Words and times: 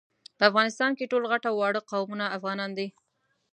په 0.37 0.43
افغانستان 0.49 0.91
کي 0.97 1.05
ټول 1.11 1.23
غټ 1.31 1.43
او 1.49 1.55
واړه 1.59 1.81
قومونه 1.91 2.25
افغانان 2.37 2.71
دي 2.77 2.87